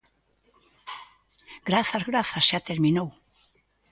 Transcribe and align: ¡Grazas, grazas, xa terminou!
¡Grazas, 1.69 2.03
grazas, 2.09 2.43
xa 2.49 2.59
terminou! 2.69 3.09